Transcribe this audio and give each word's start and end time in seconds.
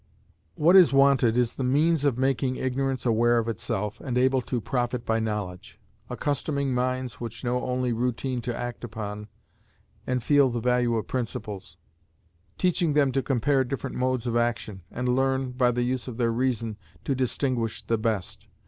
What 0.55 0.75
is 0.75 0.91
wanted 0.91 1.37
is 1.37 1.53
the 1.53 1.63
means 1.63 2.05
of 2.05 2.17
making 2.17 2.55
ignorance 2.55 3.05
aware 3.05 3.37
of 3.37 3.47
itself, 3.47 3.99
and 4.01 4.17
able 4.17 4.41
to 4.41 4.59
profit 4.59 5.05
by 5.05 5.19
knowledge; 5.19 5.77
accustoming 6.09 6.73
minds 6.73 7.19
which 7.21 7.43
know 7.43 7.63
only 7.63 7.93
routine 7.93 8.41
to 8.41 8.57
act 8.57 8.83
upon, 8.83 9.27
and 10.07 10.23
feel 10.23 10.49
the 10.49 10.59
value 10.59 10.95
of 10.95 11.05
principles; 11.07 11.77
teaching 12.57 12.93
them 12.93 13.11
to 13.11 13.21
compare 13.21 13.63
different 13.63 13.95
modes 13.95 14.25
of 14.25 14.35
action, 14.35 14.81
and 14.89 15.07
learn, 15.07 15.51
by 15.51 15.69
the 15.69 15.83
use 15.83 16.07
of 16.07 16.17
their 16.17 16.31
reason, 16.31 16.77
to 17.03 17.13
distinguish 17.13 17.83
the 17.83 17.99
best. 17.99 18.47